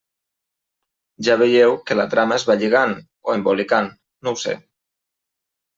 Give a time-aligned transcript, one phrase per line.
[1.27, 2.97] Ja veieu que la trama es va lligant,
[3.29, 4.61] o embolicant, no ho sé.